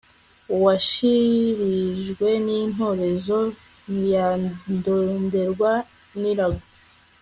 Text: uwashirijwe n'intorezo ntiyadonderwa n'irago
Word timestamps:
uwashirijwe 0.55 2.29
n'intorezo 2.45 3.39
ntiyadonderwa 3.91 5.71
n'irago 6.19 6.65